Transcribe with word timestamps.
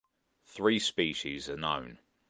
Three 0.47 0.79
species 0.79 1.47
are 1.47 1.57
known. 1.57 1.99